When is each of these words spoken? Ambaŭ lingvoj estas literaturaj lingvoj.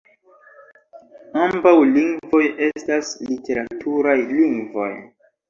Ambaŭ 1.47 1.73
lingvoj 1.89 2.41
estas 2.69 3.13
literaturaj 3.29 4.19
lingvoj. 4.33 4.91